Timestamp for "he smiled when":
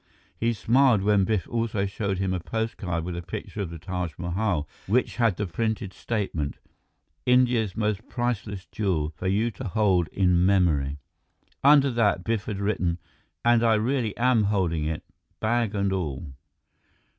0.35-1.25